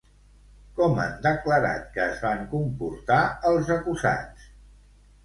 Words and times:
Com 0.77 0.95
han 1.01 1.11
declarat 1.25 1.83
que 1.97 2.01
es 2.05 2.23
van 2.23 2.41
comportar 2.53 3.19
els 3.51 3.71
acusats? 3.77 4.49